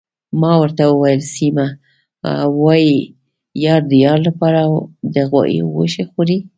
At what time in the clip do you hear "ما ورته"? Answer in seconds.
0.41-0.83